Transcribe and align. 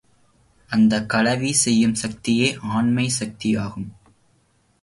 அந்தக் 0.69 1.09
கலவி 1.09 1.53
செய்யும் 1.53 1.95
சக்தியே 2.01 2.47
ஆண்மைச் 2.75 3.15
சக்தியாகும். 3.19 3.89